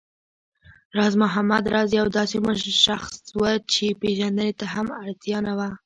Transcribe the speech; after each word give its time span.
راز 0.97 1.13
محمد 1.21 1.63
راز 1.73 1.89
يو 1.99 2.05
داسې 2.17 2.37
شخص 2.85 3.13
و 3.39 3.41
چې 3.71 3.85
پېژندنې 4.01 4.51
ته 4.59 4.65
هېڅ 4.73 4.87
اړتيا 5.01 5.37
نه 5.47 5.53
لري 5.59 5.77